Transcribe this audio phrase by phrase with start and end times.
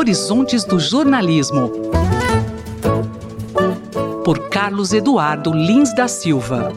[0.00, 1.70] Horizontes do Jornalismo.
[4.24, 6.72] Por Carlos Eduardo Lins da Silva.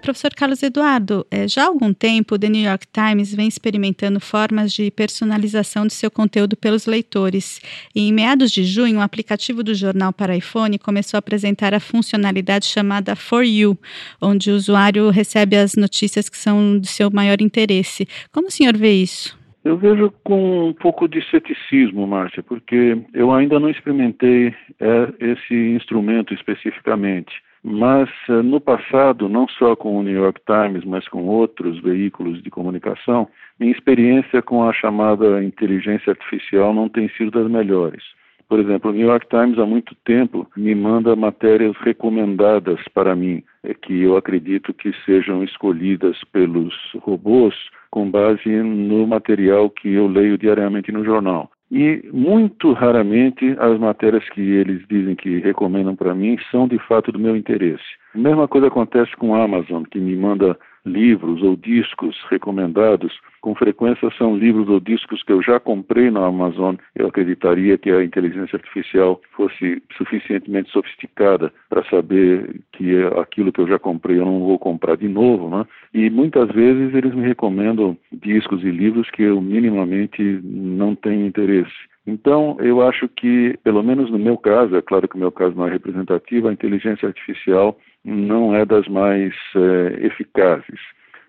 [0.00, 4.20] Professor Carlos Eduardo, é, já há algum tempo o The New York Times vem experimentando
[4.20, 7.60] formas de personalização de seu conteúdo pelos leitores.
[7.92, 11.80] E em meados de junho, o aplicativo do jornal para iPhone começou a apresentar a
[11.80, 13.76] funcionalidade chamada For You,
[14.20, 18.06] onde o usuário recebe as notícias que são de seu maior interesse.
[18.30, 19.37] Como o senhor vê isso?
[19.68, 25.54] Eu vejo com um pouco de ceticismo, Márcia, porque eu ainda não experimentei é, esse
[25.54, 27.42] instrumento especificamente.
[27.62, 32.42] Mas eh, no passado, não só com o New York Times, mas com outros veículos
[32.42, 33.28] de comunicação,
[33.60, 38.02] minha experiência com a chamada inteligência artificial não tem sido das melhores.
[38.48, 43.42] Por exemplo, o New York Times há muito tempo me manda matérias recomendadas para mim,
[43.62, 47.54] eh, que eu acredito que sejam escolhidas pelos robôs
[47.90, 51.50] com base no material que eu leio diariamente no jornal.
[51.70, 57.12] E muito raramente as matérias que eles dizem que recomendam para mim são de fato
[57.12, 57.84] do meu interesse.
[58.14, 60.58] A mesma coisa acontece com a Amazon, que me manda
[60.88, 66.26] livros ou discos recomendados, com frequência são livros ou discos que eu já comprei na
[66.26, 66.74] Amazon.
[66.94, 73.68] Eu acreditaria que a inteligência artificial fosse suficientemente sofisticada para saber que aquilo que eu
[73.68, 75.64] já comprei eu não vou comprar de novo, né?
[75.94, 81.88] E muitas vezes eles me recomendam discos e livros que eu minimamente não tenho interesse.
[82.08, 85.54] Então, eu acho que, pelo menos no meu caso, é claro que o meu caso
[85.54, 87.78] não é representativo, a inteligência artificial
[88.08, 90.80] não é das mais é, eficazes.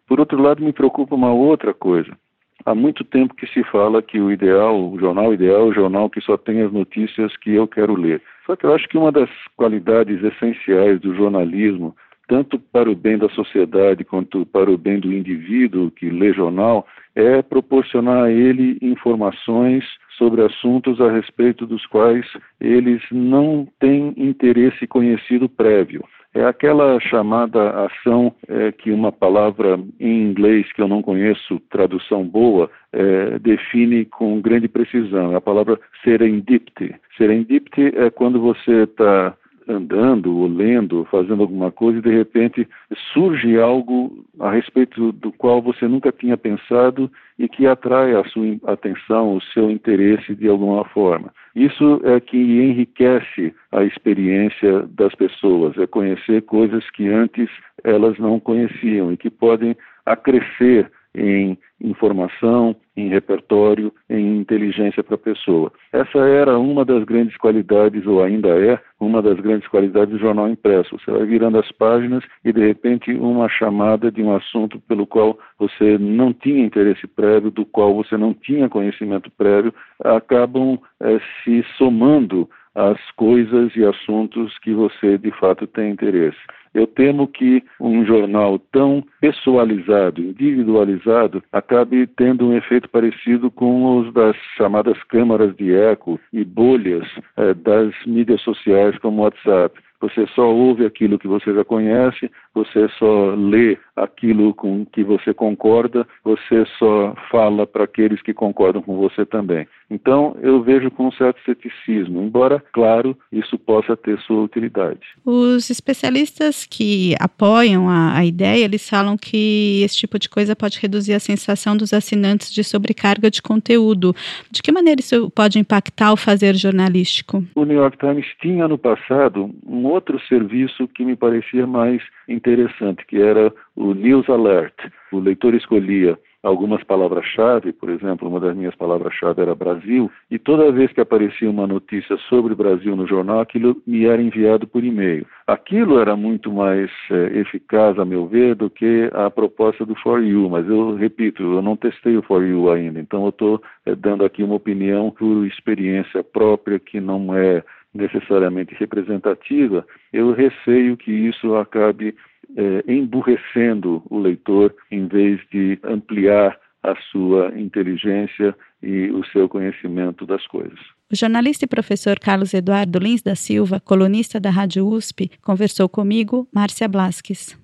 [0.08, 2.18] Por outro lado, me preocupa uma outra coisa.
[2.66, 6.10] Há muito tempo que se fala que o ideal, o jornal ideal é o jornal
[6.10, 8.22] que só tem as notícias que eu quero ler.
[8.46, 11.96] Só que eu acho que uma das qualidades essenciais do jornalismo,
[12.28, 16.86] tanto para o bem da sociedade quanto para o bem do indivíduo que lê jornal,
[17.16, 19.86] é proporcionar a ele informações
[20.20, 22.25] sobre assuntos a respeito dos quais
[22.59, 26.04] eles não têm interesse conhecido prévio.
[26.36, 32.23] É aquela chamada ação é, que uma palavra em inglês que eu não conheço, tradução
[32.23, 35.33] boa, é, define com grande precisão.
[35.33, 36.94] É a palavra serendipity.
[37.17, 39.36] Serendipity é quando você está
[39.70, 42.68] andando, ou lendo, fazendo alguma coisa e de repente
[43.14, 48.58] surge algo a respeito do qual você nunca tinha pensado e que atrai a sua
[48.66, 51.32] atenção, o seu interesse de alguma forma.
[51.56, 57.50] Isso é que enriquece a experiência das pessoas, é conhecer coisas que antes
[57.84, 59.76] elas não conheciam e que podem
[60.06, 61.58] acrescer em
[61.99, 65.71] informação, em repertório, em inteligência para a pessoa.
[65.92, 70.49] Essa era uma das grandes qualidades, ou ainda é, uma das grandes qualidades do jornal
[70.49, 70.98] impresso.
[70.98, 75.38] Você vai virando as páginas e, de repente, uma chamada de um assunto pelo qual
[75.58, 79.73] você não tinha interesse prévio, do qual você não tinha conhecimento prévio,
[80.04, 86.39] acabam é, se somando às coisas e assuntos que você, de fato, tem interesse.
[86.74, 94.14] Eu temo que um jornal tão pessoalizado, individualizado, acabe tendo um efeito parecido com os
[94.14, 97.08] das chamadas câmaras de eco e bolhas
[97.38, 99.80] eh, das mídias sociais como o WhatsApp.
[100.02, 105.33] Você só ouve aquilo que você já conhece, você só lê aquilo com que você
[105.33, 109.67] concorda, você só fala para aqueles que concordam com você também.
[109.92, 114.99] Então, eu vejo com um certo ceticismo, embora, claro, isso possa ter sua utilidade.
[115.26, 120.80] Os especialistas que apoiam a, a ideia, eles falam que esse tipo de coisa pode
[120.80, 124.15] reduzir a sensação dos assinantes de sobrecarga de conteúdo.
[124.52, 127.43] De que maneira isso pode impactar o fazer jornalístico?
[127.55, 133.06] O New York Times tinha no passado um outro serviço que me parecia mais interessante,
[133.06, 134.75] que era o News Alert.
[135.12, 140.72] O leitor escolhia algumas palavras-chave, por exemplo, uma das minhas palavras-chave era Brasil, e toda
[140.72, 145.25] vez que aparecia uma notícia sobre Brasil no jornal, aquilo me era enviado por e-mail.
[145.45, 150.24] Aquilo era muito mais é, eficaz, a meu ver, do que a proposta do For
[150.24, 153.95] You, mas eu repito, eu não testei o For You ainda, então eu estou é,
[153.95, 157.63] dando aqui uma opinião por experiência própria que não é
[157.94, 162.15] necessariamente representativa, eu receio que isso acabe
[162.56, 170.25] é, emburrecendo o leitor em vez de ampliar a sua inteligência e o seu conhecimento
[170.25, 170.80] das coisas.
[171.12, 176.47] O jornalista e professor Carlos Eduardo Lins da Silva, colunista da Rádio USP, conversou comigo,
[176.53, 177.57] Márcia Blasques.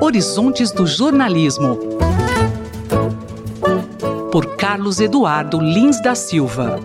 [0.00, 1.78] Horizontes do Jornalismo.
[4.32, 6.80] Por Carlos Eduardo Lins da Silva.